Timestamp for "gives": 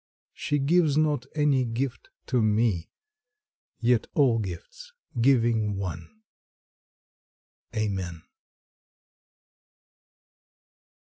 0.57-0.97